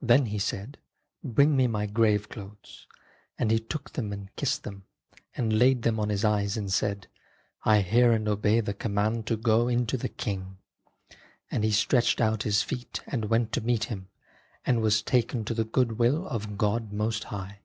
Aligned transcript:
Then 0.00 0.24
he 0.24 0.38
said,' 0.38 0.78
Bring 1.22 1.54
me 1.54 1.66
my 1.66 1.84
grave 1.84 2.30
clothes,' 2.30 2.86
and 3.38 3.50
he 3.50 3.58
took 3.58 3.92
them 3.92 4.14
and 4.14 4.34
kissed 4.34 4.64
them, 4.64 4.84
and 5.36 5.58
laid 5.58 5.82
them 5.82 6.00
on 6.00 6.08
his 6.08 6.24
eyes 6.24 6.56
and 6.56 6.72
said,' 6.72 7.06
I 7.66 7.82
hear 7.82 8.12
and 8.12 8.26
obey 8.28 8.60
the 8.62 8.72
command 8.72 9.26
to 9.26 9.36
go 9.36 9.68
into 9.68 9.98
the 9.98 10.08
King.' 10.08 10.56
And 11.50 11.64
he 11.64 11.70
stretched 11.70 12.18
out 12.18 12.44
his 12.44 12.62
feet 12.62 13.02
and 13.06 13.26
went 13.26 13.52
to 13.52 13.60
meet 13.60 13.84
Him 13.92 14.08
and 14.64 14.80
was 14.80 15.02
taken 15.02 15.44
to 15.44 15.52
the 15.52 15.64
good 15.64 15.98
will 15.98 16.26
of 16.26 16.56
God 16.56 16.90
Most 16.90 17.24
High." 17.24 17.58